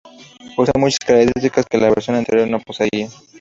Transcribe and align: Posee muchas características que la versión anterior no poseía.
Posee 0.55 0.73
muchas 0.79 0.97
características 0.97 1.67
que 1.69 1.77
la 1.77 1.89
versión 1.91 2.17
anterior 2.17 2.47
no 2.47 2.59
poseía. 2.59 3.07